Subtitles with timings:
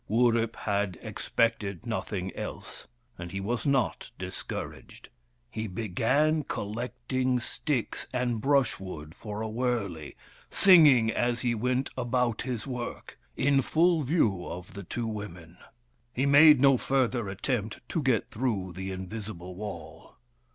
[0.09, 2.87] Wurip had expected nothing else,
[3.19, 5.09] and he was not discouraged.
[5.51, 10.15] He began collecting sticks and brushwood for a wurley,
[10.49, 15.59] singing as he went about his work, in full view of the two women.
[16.11, 20.15] He made no further attempt to get through the invisible wall.